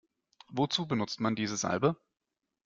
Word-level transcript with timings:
Wozu 0.49 0.87
benutzt 0.87 1.19
man 1.19 1.35
diese 1.35 1.57
Salbe? 1.57 1.95